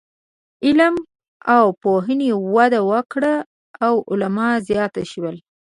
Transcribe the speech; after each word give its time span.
علم 0.65 0.95
او 1.55 1.65
پوهنې 1.83 2.31
وده 2.55 2.81
وکړه 2.91 3.33
او 3.85 3.93
عالمان 4.09 4.53
زیات 4.67 4.93
شول. 5.11 5.37